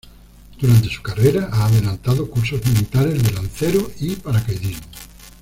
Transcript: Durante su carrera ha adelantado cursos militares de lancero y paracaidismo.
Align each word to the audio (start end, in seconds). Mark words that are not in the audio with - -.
Durante 0.59 0.89
su 0.89 1.03
carrera 1.03 1.49
ha 1.51 1.65
adelantado 1.67 2.27
cursos 2.27 2.65
militares 2.65 3.21
de 3.21 3.31
lancero 3.33 3.91
y 3.99 4.15
paracaidismo. 4.15 4.87